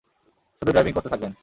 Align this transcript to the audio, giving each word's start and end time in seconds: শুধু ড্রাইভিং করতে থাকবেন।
শুধু 0.61 0.71
ড্রাইভিং 0.71 0.93
করতে 0.93 1.09
থাকবেন। 1.09 1.31